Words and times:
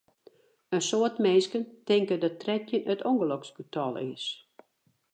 In 0.75 0.81
soad 0.89 1.15
minsken 1.25 1.63
tinke 1.87 2.15
dat 2.21 2.39
trettjin 2.41 2.87
in 2.91 3.01
ûngeloksgetal 3.09 3.93
is. 4.13 4.25